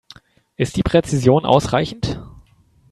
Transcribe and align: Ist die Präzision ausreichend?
Ist 0.55 0.77
die 0.77 0.81
Präzision 0.81 1.45
ausreichend? 1.45 2.19